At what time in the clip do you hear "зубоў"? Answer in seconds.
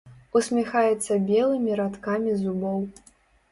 2.43-2.79